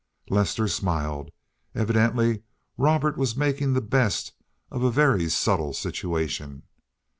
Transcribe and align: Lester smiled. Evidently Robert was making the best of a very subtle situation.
Lester 0.31 0.67
smiled. 0.67 1.29
Evidently 1.75 2.41
Robert 2.75 3.19
was 3.19 3.35
making 3.35 3.73
the 3.73 3.81
best 3.81 4.33
of 4.71 4.81
a 4.81 4.89
very 4.89 5.29
subtle 5.29 5.73
situation. 5.73 6.63